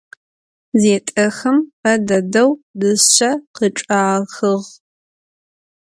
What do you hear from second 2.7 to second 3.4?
dışse